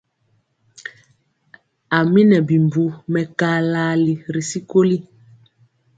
A 1.95 1.97
mi 2.11 2.21
nɛ 2.29 2.37
bimbu 2.47 2.83
mɛkalali 3.11 4.13
ri 4.33 4.41
sikoli. 4.49 4.97